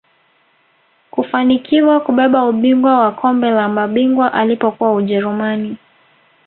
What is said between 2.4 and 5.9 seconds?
ubingwa wa kombe la mabingwa alipokuwa ujerumani